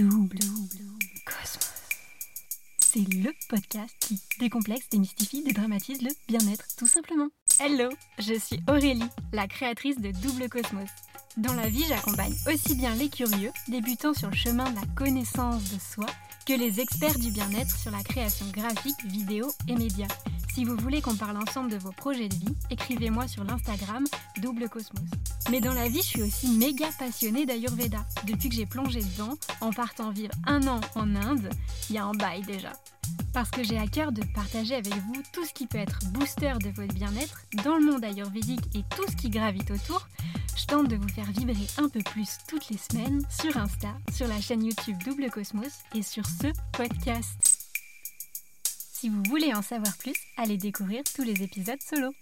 [0.00, 0.38] Double
[1.26, 1.72] Cosmos.
[2.78, 7.28] C'est le podcast qui décomplexe, démystifie, dédramatise le bien-être, tout simplement.
[7.60, 10.88] Hello, je suis Aurélie, la créatrice de Double Cosmos.
[11.36, 15.70] Dans la vie, j'accompagne aussi bien les curieux, débutant sur le chemin de la connaissance
[15.70, 16.06] de soi,
[16.46, 20.08] que les experts du bien-être sur la création graphique, vidéo et médias.
[20.52, 24.04] Si vous voulez qu'on parle ensemble de vos projets de vie, écrivez-moi sur l'Instagram
[24.42, 25.08] Double Cosmos.
[25.50, 28.04] Mais dans la vie, je suis aussi méga passionnée d'Ayurveda.
[28.26, 31.50] Depuis que j'ai plongé dedans, en partant vivre un an en Inde,
[31.88, 32.72] il y a un bail déjà.
[33.32, 36.54] Parce que j'ai à cœur de partager avec vous tout ce qui peut être booster
[36.60, 40.08] de votre bien-être dans le monde ayurvédique et tout ce qui gravite autour,
[40.56, 44.26] je tente de vous faire vibrer un peu plus toutes les semaines sur Insta, sur
[44.26, 47.49] la chaîne YouTube Double Cosmos et sur ce podcast.
[49.00, 52.12] Si vous voulez en savoir plus, allez découvrir tous les épisodes solo.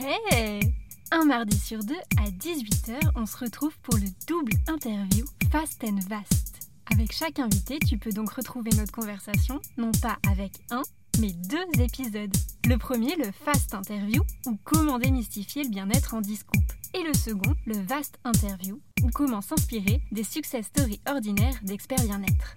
[0.00, 0.74] Hey
[1.12, 6.00] Un mardi sur deux à 18h, on se retrouve pour le double interview Fast and
[6.08, 6.68] Vast.
[6.92, 10.82] Avec chaque invité, tu peux donc retrouver notre conversation, non pas avec un,
[11.20, 12.36] mais deux épisodes.
[12.66, 16.72] Le premier, le Fast Interview, ou comment démystifier le bien-être en 10 coupes.
[16.92, 22.56] Et le second, le Vast Interview, ou comment s'inspirer des success stories ordinaires d'experts bien-être.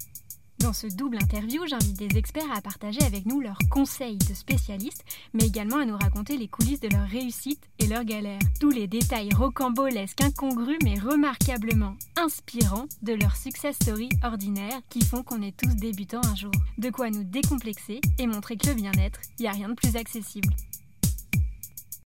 [0.60, 5.06] Dans ce double interview, j'invite des experts à partager avec nous leurs conseils de spécialistes,
[5.34, 8.42] mais également à nous raconter les coulisses de leur réussite et leurs galères.
[8.60, 15.24] Tous les détails rocambolesques, incongrus, mais remarquablement inspirants de leur success story ordinaire qui font
[15.24, 16.52] qu'on est tous débutants un jour.
[16.78, 19.96] De quoi nous décomplexer et montrer que le bien-être, il n'y a rien de plus
[19.96, 20.54] accessible.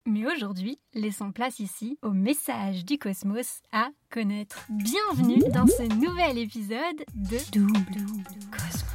[0.06, 4.66] Mais aujourd'hui, laissons place ici au message du cosmos à connaître.
[4.70, 8.06] Bienvenue dans ce nouvel épisode de Double
[8.52, 8.91] Cosmos.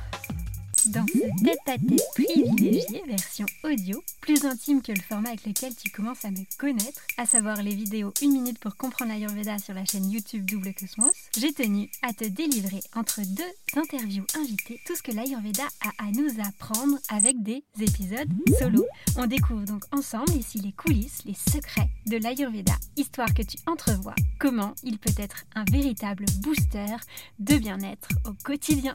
[0.88, 6.24] Dans ce tête-à-tête privilégié, version audio, plus intime que le format avec lequel tu commences
[6.24, 10.10] à me connaître, à savoir les vidéos 1 minute pour comprendre l'Ayurveda sur la chaîne
[10.10, 15.12] YouTube Double Cosmos, j'ai tenu à te délivrer entre deux interviews invitées tout ce que
[15.12, 18.86] l'Ayurveda a à nous apprendre avec des épisodes solo.
[19.16, 24.14] On découvre donc ensemble ici les coulisses, les secrets de l'Ayurveda, histoire que tu entrevois
[24.38, 26.96] comment il peut être un véritable booster
[27.38, 28.94] de bien-être au quotidien.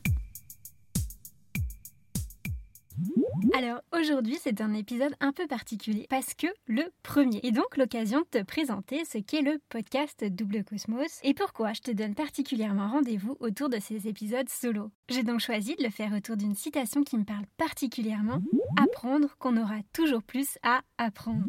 [3.54, 8.20] Alors aujourd'hui c'est un épisode un peu particulier parce que le premier et donc l'occasion
[8.20, 12.90] de te présenter ce qu'est le podcast Double Cosmos et pourquoi je te donne particulièrement
[12.90, 14.92] rendez-vous autour de ces épisodes solo.
[15.10, 18.42] J'ai donc choisi de le faire autour d'une citation qui me parle particulièrement,
[18.82, 21.46] apprendre qu'on aura toujours plus à apprendre.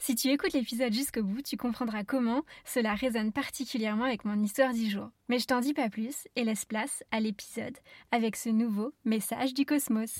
[0.00, 4.74] Si tu écoutes l'épisode jusqu'au bout, tu comprendras comment cela résonne particulièrement avec mon histoire
[4.74, 5.10] du jour.
[5.28, 7.78] Mais je t'en dis pas plus et laisse place à l'épisode
[8.10, 10.18] avec ce nouveau message du cosmos.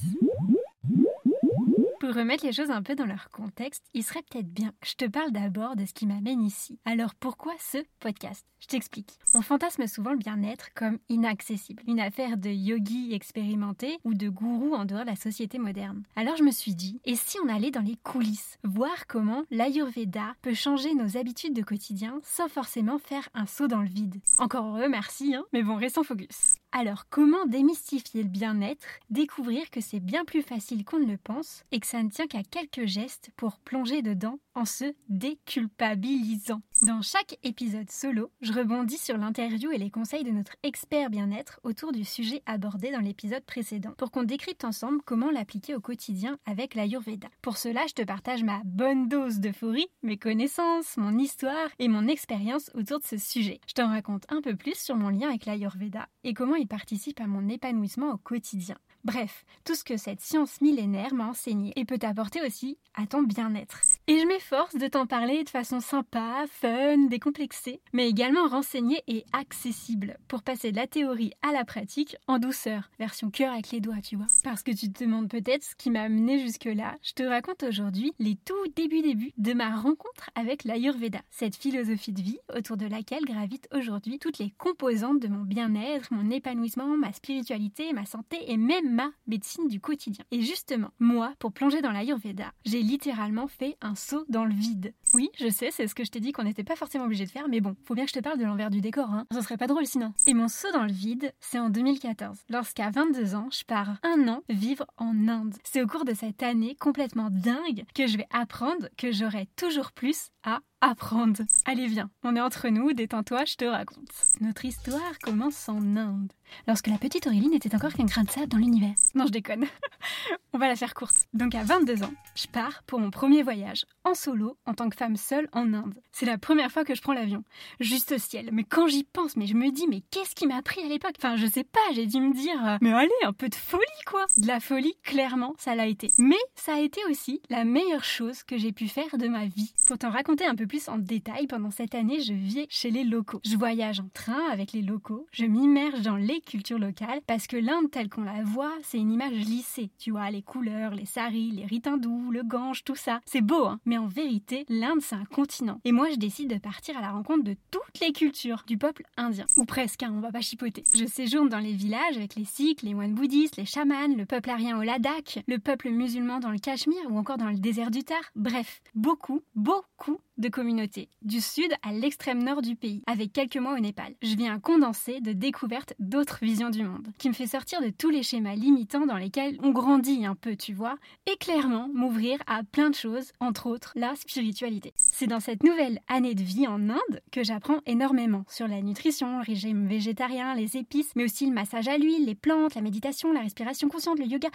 [2.05, 4.95] Pour remettre les choses un peu dans leur contexte, il serait peut-être bien que je
[4.95, 6.79] te parle d'abord de ce qui m'amène ici.
[6.85, 8.45] Alors pourquoi ce podcast?
[8.61, 9.19] Je t'explique.
[9.33, 14.75] On fantasme souvent le bien-être comme inaccessible, une affaire de yogi expérimenté ou de gourou
[14.75, 16.03] en dehors de la société moderne.
[16.15, 20.35] Alors je me suis dit, et si on allait dans les coulisses, voir comment l'Ayurveda
[20.43, 24.21] peut changer nos habitudes de quotidien sans forcément faire un saut dans le vide?
[24.37, 26.57] Encore heureux, merci, hein mais bon, restons focus.
[26.77, 31.63] Alors, comment démystifier le bien-être Découvrir que c'est bien plus facile qu'on ne le pense
[31.71, 36.63] et que ça ne tient qu'à quelques gestes pour plonger dedans en se déculpabilisant.
[36.83, 41.61] Dans chaque épisode solo, je rebondis sur l'interview et les conseils de notre expert bien-être
[41.65, 46.39] autour du sujet abordé dans l'épisode précédent pour qu'on décrypte ensemble comment l'appliquer au quotidien
[46.47, 47.29] avec l'Ayurveda.
[47.43, 52.07] Pour cela, je te partage ma bonne dose d'euphorie, mes connaissances, mon histoire et mon
[52.07, 53.61] expérience autour de ce sujet.
[53.67, 57.21] Je t'en raconte un peu plus sur mon lien avec l'Ayurveda et comment il participe
[57.21, 58.77] à mon épanouissement au quotidien.
[59.05, 63.23] Bref, tout ce que cette science millénaire m'a enseigné et peut t'apporter aussi à ton
[63.23, 63.83] bien-être.
[64.07, 69.27] Et je m'efforce de t'en parler de façon sympa, fun, décomplexée, mais également renseignée et
[69.35, 73.81] accessible pour passer de la théorie à la pratique en douceur, version cœur avec les
[73.81, 74.27] doigts, tu vois.
[74.43, 78.15] Parce que tu te demandes peut-être ce qui m'a amené jusque-là, je te raconte aujourd'hui
[78.19, 82.87] les tout débuts débuts de ma rencontre avec l'Ayurveda, cette philosophie de vie autour de
[82.87, 88.39] laquelle gravitent aujourd'hui toutes les composantes de mon bien-être, mon épanouissement, ma spiritualité, ma santé
[88.51, 90.25] et même ma médecine du quotidien.
[90.31, 94.95] Et justement, moi, pour plonger dans l'Ayurveda, j'ai littéralement fait un saut dans le vide.
[95.13, 97.31] Oui, je sais, c'est ce que je t'ai dit qu'on n'était pas forcément obligé de
[97.31, 99.27] faire, mais bon, faut bien que je te parle de l'envers du décor, hein.
[99.33, 100.15] Ce serait pas drôle sinon.
[100.27, 104.29] Et mon saut dans le vide, c'est en 2014, lorsqu'à 22 ans, je pars un
[104.29, 105.55] an vivre en Inde.
[105.65, 109.93] C'est au cours de cette année complètement dingue que je vais apprendre que j'aurai toujours
[109.93, 111.41] plus à apprendre.
[111.65, 114.11] Allez viens, on est entre nous, détends-toi, je te raconte.
[114.41, 116.33] Notre histoire commence en Inde
[116.67, 118.95] lorsque la petite Aurélie n'était encore qu'un grain de sable dans l'univers.
[119.15, 119.65] Non, je déconne.
[120.53, 121.27] On va la faire courte.
[121.33, 124.97] Donc à 22 ans, je pars pour mon premier voyage, en solo, en tant que
[124.97, 125.95] femme seule en Inde.
[126.13, 127.45] C'est la première fois que je prends l'avion.
[127.81, 128.51] Juste au ciel.
[128.53, 131.15] Mais quand j'y pense, mais je me dis, mais qu'est-ce qui m'a pris à l'époque?
[131.19, 133.83] Enfin, je sais pas, j'ai dû me dire, euh, mais allez, un peu de folie
[134.07, 136.11] quoi De la folie, clairement, ça l'a été.
[136.19, 139.73] Mais ça a été aussi la meilleure chose que j'ai pu faire de ma vie.
[139.87, 143.05] Pour t'en raconter un peu plus en détail, pendant cette année, je vis chez les
[143.05, 143.41] locaux.
[143.45, 147.57] Je voyage en train avec les locaux, je m'immerge dans les culture locale, parce que
[147.57, 149.91] l'Inde telle qu'on la voit, c'est une image lissée.
[149.99, 153.21] Tu vois, les couleurs, les saris, les rites hindous, le gange, tout ça.
[153.25, 155.81] C'est beau, hein Mais en vérité, l'Inde, c'est un continent.
[155.85, 159.05] Et moi, je décide de partir à la rencontre de toutes les cultures du peuple
[159.17, 159.47] indien.
[159.57, 160.85] Ou presque, hein, on va pas chipoter.
[160.95, 164.51] Je séjourne dans les villages avec les Sikhs, les moines bouddhistes, les chamans, le peuple
[164.51, 168.03] arien au Ladakh, le peuple musulman dans le Cachemire ou encore dans le désert du
[168.03, 168.21] Tar.
[168.35, 169.94] Bref, beaucoup, beaucoup
[170.39, 174.15] de communautés, du sud à l'extrême nord du pays, avec quelques mois au Népal.
[174.23, 178.11] Je viens condenser de découvertes d'autres visions du monde, qui me fait sortir de tous
[178.11, 180.97] les schémas limitants dans lesquels on grandit un peu, tu vois,
[181.27, 184.93] et clairement m'ouvrir à plein de choses, entre autres la spiritualité.
[184.97, 189.39] C'est dans cette nouvelle année de vie en Inde que j'apprends énormément sur la nutrition,
[189.39, 193.33] le régime végétarien, les épices, mais aussi le massage à l'huile, les plantes, la méditation,
[193.33, 194.49] la respiration consciente, le yoga.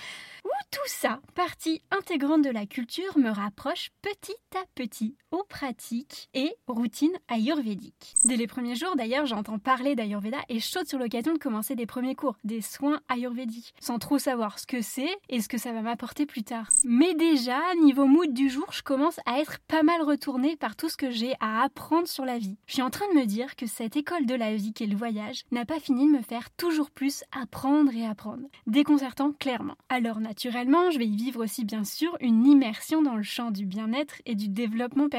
[0.46, 6.30] Où tout ça, partie intégrante de la culture, me rapproche petit à petit aux pratiques
[6.34, 8.14] et routines ayurvédiques.
[8.26, 11.86] Dès les premiers jours, d'ailleurs, j'entends parler d'ayurveda et saute sur l'occasion de commencer des
[11.86, 15.72] premiers cours, des soins ayurvédiques, sans trop savoir ce que c'est et ce que ça
[15.72, 16.70] va m'apporter plus tard.
[16.84, 20.90] Mais déjà, niveau mood du jour, je commence à être pas mal retournée par tout
[20.90, 22.58] ce que j'ai à apprendre sur la vie.
[22.66, 24.98] Je suis en train de me dire que cette école de la vie qu'est le
[24.98, 28.48] voyage n'a pas fini de me faire toujours plus apprendre et apprendre.
[28.68, 29.76] Déconcertant clairement.
[29.88, 33.66] Alors naturellement, je vais y vivre aussi bien sûr une immersion dans le champ du
[33.66, 35.19] bien-être et du développement personnel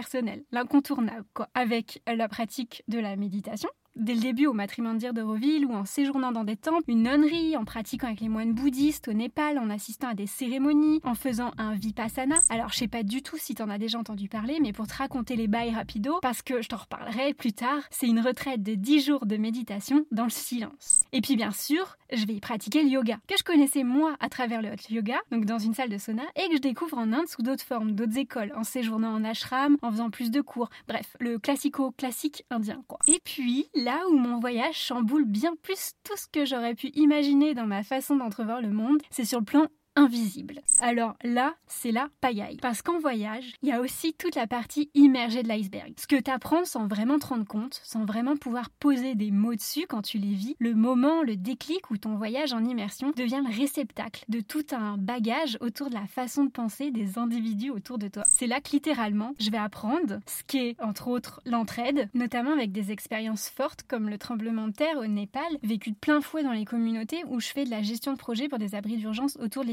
[0.53, 5.67] l'incontournable, quoi, avec la pratique de la méditation, Dès le début au matrimondir de Roville
[5.67, 9.13] ou en séjournant dans des temples, une nonnerie, en pratiquant avec les moines bouddhistes au
[9.13, 12.37] Népal, en assistant à des cérémonies, en faisant un vipassana.
[12.51, 14.95] Alors je sais pas du tout si t'en as déjà entendu parler, mais pour te
[14.95, 18.75] raconter les bails rapido, parce que je t'en reparlerai plus tard, c'est une retraite de
[18.75, 21.00] 10 jours de méditation dans le silence.
[21.13, 24.29] Et puis bien sûr, je vais y pratiquer le yoga, que je connaissais moi à
[24.29, 27.13] travers le hot yoga, donc dans une salle de sauna, et que je découvre en
[27.13, 30.71] Inde sous d'autres formes, d'autres écoles, en séjournant en ashram, en faisant plus de cours,
[30.89, 32.99] bref, le classico-classique indien quoi.
[33.07, 37.55] Et puis, là où mon voyage chamboule bien plus tout ce que j'aurais pu imaginer
[37.55, 39.67] dans ma façon d'entrevoir le monde, c'est sur le plan
[39.97, 40.61] invisible.
[40.81, 42.59] Alors là, c'est la pagaille.
[42.63, 45.93] Parce qu'en voyage, il y a aussi toute la partie immergée de l'iceberg.
[45.99, 49.55] Ce que tu apprends sans vraiment te rendre compte, sans vraiment pouvoir poser des mots
[49.55, 53.43] dessus quand tu les vis, le moment, le déclic où ton voyage en immersion devient
[53.47, 57.99] le réceptacle de tout un bagage autour de la façon de penser des individus autour
[57.99, 58.23] de toi.
[58.27, 62.93] C'est là que littéralement, je vais apprendre ce qu'est entre autres l'entraide, notamment avec des
[62.93, 66.65] expériences fortes comme le tremblement de terre au Népal, vécu de plein fouet dans les
[66.65, 69.69] communautés où je fais de la gestion de projet pour des abris d'urgence autour de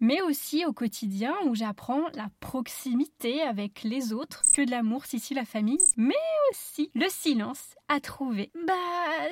[0.00, 5.20] mais aussi au quotidien où j'apprends la proximité avec les autres, que de l'amour, si
[5.20, 6.14] si la famille, mais
[6.50, 8.50] aussi le silence à trouver.
[8.66, 8.72] Bah,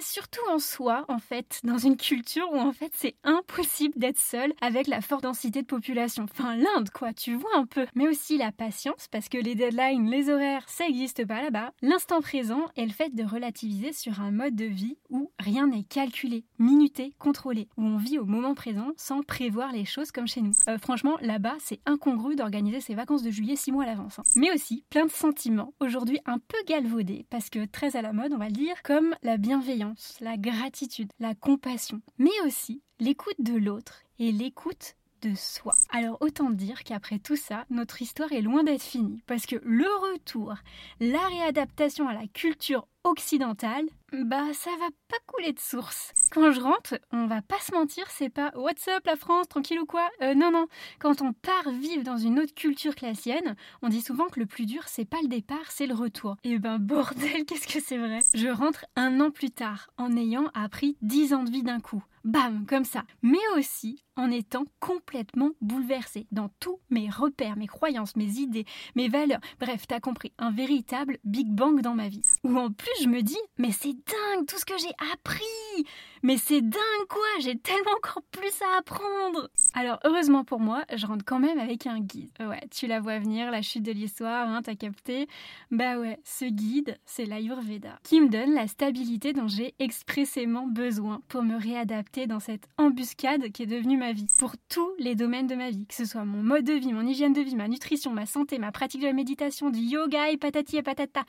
[0.01, 4.53] surtout en soi, en fait, dans une culture où en fait c'est impossible d'être seul
[4.61, 6.25] avec la forte densité de population.
[6.25, 7.87] Enfin, l'Inde, quoi, tu vois un peu.
[7.95, 11.73] Mais aussi la patience, parce que les deadlines, les horaires, ça n'existe pas là-bas.
[11.83, 15.85] L'instant présent et le fait de relativiser sur un mode de vie où rien n'est
[15.85, 20.43] calculé, minuté, contrôlé, où on vit au moment présent sans prévoir les choses comme chez
[20.43, 20.53] nous.
[20.69, 24.19] Euh, franchement, là-bas, c'est incongru d'organiser ses vacances de juillet six mois à l'avance.
[24.19, 24.25] Hein.
[24.37, 28.33] Mais aussi plein de sentiments, aujourd'hui un peu galvaudés, parce que très à la mode,
[28.33, 28.44] on va
[28.83, 35.35] comme la bienveillance, la gratitude, la compassion, mais aussi l'écoute de l'autre et l'écoute de
[35.35, 35.73] soi.
[35.91, 39.87] Alors autant dire qu'après tout ça, notre histoire est loin d'être finie, parce que le
[40.13, 40.55] retour,
[41.01, 46.13] la réadaptation à la culture occidentale, bah ça va pas couler de source.
[46.31, 49.81] Quand je rentre, on va pas se mentir, c'est pas What's up la France, tranquille
[49.81, 50.09] ou quoi?
[50.23, 50.67] Euh, Non, non.
[50.99, 54.41] Quand on part vivre dans une autre culture que la sienne, on dit souvent que
[54.41, 56.37] le plus dur, c'est pas le départ, c'est le retour.
[56.45, 58.21] Et ben bordel, qu'est-ce que c'est vrai?
[58.35, 62.03] Je rentre un an plus tard, en ayant appris 10 ans de vie d'un coup
[62.25, 63.05] bam, comme ça.
[63.23, 69.09] Mais aussi en étant complètement bouleversée dans tous mes repères, mes croyances, mes idées, mes
[69.09, 69.41] valeurs.
[69.61, 72.23] Bref, t'as compris, un véritable Big Bang dans ma vie.
[72.45, 75.87] Où en plus je me dis, mais c'est dingue tout ce que j'ai appris.
[76.23, 81.05] Mais c'est dingue quoi, j'ai tellement encore plus à apprendre Alors heureusement pour moi, je
[81.05, 82.31] rentre quand même avec un guide.
[82.39, 85.27] Ouais, tu la vois venir, la chute de l'histoire, hein, t'as capté
[85.73, 91.23] Bah ouais, ce guide, c'est l'Ayurveda, qui me donne la stabilité dont j'ai expressément besoin
[91.27, 95.49] pour me réadapter dans cette embuscade qui est devenue ma vie, pour tous les domaines
[95.49, 97.67] de ma vie, que ce soit mon mode de vie, mon hygiène de vie, ma
[97.67, 101.25] nutrition, ma santé, ma pratique de la méditation, du yoga et patati et patata,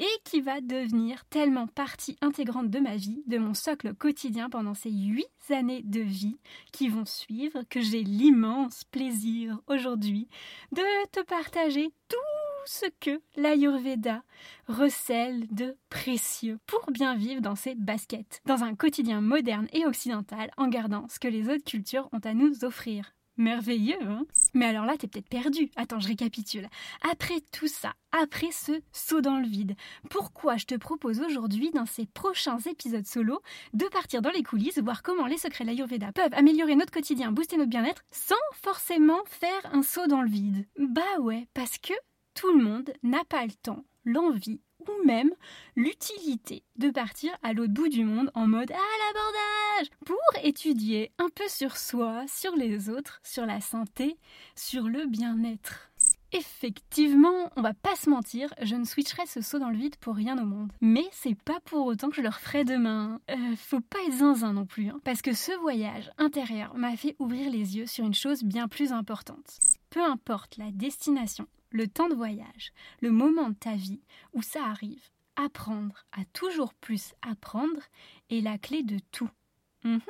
[0.00, 4.74] et qui va devenir tellement partie intégrante de ma vie, de mon socle quotidien pendant
[4.74, 6.38] ces huit années de vie
[6.72, 10.28] qui vont suivre, que j'ai l'immense plaisir aujourd'hui
[10.72, 12.16] de te partager tout
[12.66, 14.22] ce que l'Ayurveda
[14.68, 20.50] recèle de précieux pour bien vivre dans ses baskets, dans un quotidien moderne et occidental
[20.56, 23.14] en gardant ce que les autres cultures ont à nous offrir.
[23.36, 25.70] Merveilleux, hein Mais alors là, t'es peut-être perdu.
[25.76, 26.68] Attends, je récapitule.
[27.10, 29.74] Après tout ça, après ce saut dans le vide,
[30.08, 34.78] pourquoi je te propose aujourd'hui, dans ces prochains épisodes solo, de partir dans les coulisses,
[34.78, 39.22] voir comment les secrets de l'Ayurveda peuvent améliorer notre quotidien, booster notre bien-être, sans forcément
[39.26, 40.66] faire un saut dans le vide?
[40.78, 41.94] Bah ouais, parce que
[42.34, 45.30] tout le monde n'a pas le temps, l'envie ou même
[45.76, 51.28] l'utilité de partir à l'autre bout du monde en mode à l'abordage pour étudier un
[51.28, 54.16] peu sur soi, sur les autres, sur la santé,
[54.56, 55.90] sur le bien-être.
[56.32, 60.16] Effectivement, on va pas se mentir, je ne switcherai ce saut dans le vide pour
[60.16, 60.72] rien au monde.
[60.80, 63.20] Mais c'est pas pour autant que je le referai demain.
[63.30, 64.98] Euh, faut pas être zinzin non plus, hein.
[65.04, 68.92] parce que ce voyage intérieur m'a fait ouvrir les yeux sur une chose bien plus
[68.92, 69.58] importante.
[69.94, 74.00] Peu importe la destination, le temps de voyage, le moment de ta vie
[74.32, 77.80] où ça arrive, apprendre à toujours plus apprendre
[78.28, 79.30] est la clé de tout.
[79.84, 80.00] Mhm.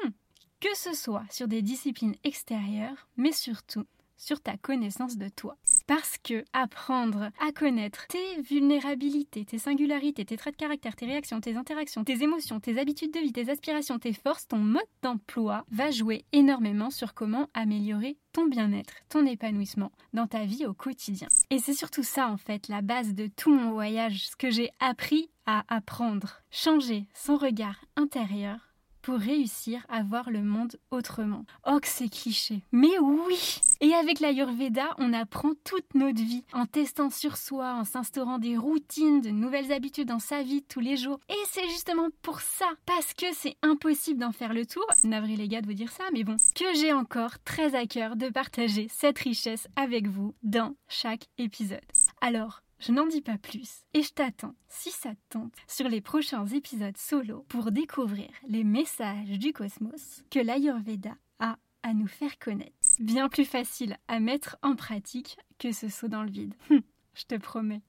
[0.59, 3.85] Que ce soit sur des disciplines extérieures, mais surtout
[4.17, 5.59] sur ta connaissance de toi.
[5.87, 11.41] Parce que apprendre à connaître tes vulnérabilités, tes singularités, tes traits de caractère, tes réactions,
[11.41, 15.65] tes interactions, tes émotions, tes habitudes de vie, tes aspirations, tes forces, ton mode d'emploi
[15.71, 21.29] va jouer énormément sur comment améliorer ton bien-être, ton épanouissement dans ta vie au quotidien.
[21.51, 24.71] Et c'est surtout ça en fait la base de tout mon voyage, ce que j'ai
[24.81, 26.41] appris à apprendre.
[26.51, 28.74] Changer son regard intérieur
[29.05, 31.45] pour réussir à voir le monde autrement.
[31.67, 32.63] Oh que c'est cliché.
[32.73, 37.85] Mais oui Et avec l'Ayurveda, on apprend toute notre vie en testant sur soi, en
[37.85, 41.21] s'instaurant des routines, de nouvelles habitudes dans sa vie tous les jours.
[41.29, 45.49] Et c'est justement pour ça, parce que c'est impossible d'en faire le tour, navré les
[45.49, 48.89] gars de vous dire ça, mais bon, que j'ai encore très à cœur de partager
[48.91, 51.85] cette richesse avec vous dans chaque épisode.
[52.23, 56.01] Alors, je n'en dis pas plus et je t'attends, si ça te tente, sur les
[56.01, 62.39] prochains épisodes solo pour découvrir les messages du cosmos que l'Ayurveda a à nous faire
[62.39, 62.73] connaître.
[62.99, 66.55] Bien plus facile à mettre en pratique que ce saut dans le vide.
[66.71, 66.81] Hum,
[67.15, 67.83] je te promets.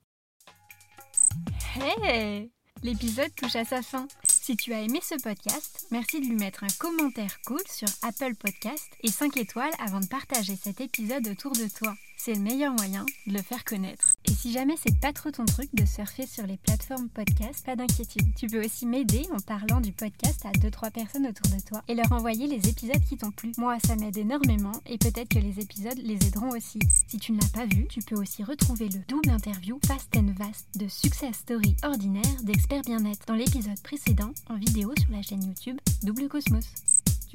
[1.76, 2.52] Hey
[2.84, 4.08] L'épisode touche à sa fin.
[4.28, 8.36] Si tu as aimé ce podcast, merci de lui mettre un commentaire cool sur Apple
[8.36, 11.96] Podcast et 5 étoiles avant de partager cet épisode autour de toi.
[12.26, 14.14] C'est le meilleur moyen de le faire connaître.
[14.26, 17.76] Et si jamais c'est pas trop ton truc de surfer sur les plateformes podcast, pas
[17.76, 18.34] d'inquiétude.
[18.36, 21.94] Tu peux aussi m'aider en parlant du podcast à 2-3 personnes autour de toi et
[21.94, 23.52] leur envoyer les épisodes qui t'ont plu.
[23.60, 26.80] Moi, ça m'aide énormément et peut-être que les épisodes les aideront aussi.
[27.08, 30.34] Si tu ne l'as pas vu, tu peux aussi retrouver le double interview Fast and
[30.36, 35.44] Vast de Success Story ordinaire d'experts bien-être dans l'épisode précédent en vidéo sur la chaîne
[35.44, 36.66] YouTube Double Cosmos.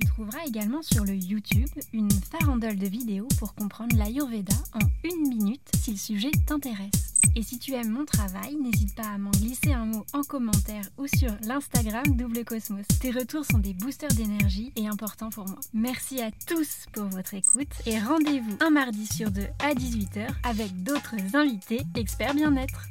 [0.01, 5.29] Tu trouveras également sur le YouTube une farandole de vidéos pour comprendre l'Ayurveda en une
[5.29, 7.15] minute si le sujet t'intéresse.
[7.37, 10.85] Et si tu aimes mon travail, n'hésite pas à m'en glisser un mot en commentaire
[10.99, 12.87] ou sur l'Instagram Double Cosmos.
[13.01, 15.61] Tes retours sont des boosters d'énergie et importants pour moi.
[15.75, 20.83] Merci à tous pour votre écoute et rendez-vous un mardi sur deux à 18h avec
[20.83, 22.87] d'autres invités experts bien-être.